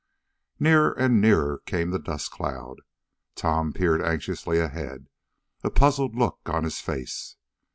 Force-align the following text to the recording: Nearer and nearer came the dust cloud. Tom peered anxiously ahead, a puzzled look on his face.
Nearer 0.59 0.93
and 0.93 1.21
nearer 1.21 1.59
came 1.67 1.91
the 1.91 1.99
dust 1.99 2.31
cloud. 2.31 2.81
Tom 3.35 3.71
peered 3.71 4.01
anxiously 4.01 4.57
ahead, 4.57 5.05
a 5.63 5.69
puzzled 5.69 6.15
look 6.15 6.39
on 6.47 6.63
his 6.63 6.79
face. 6.79 7.35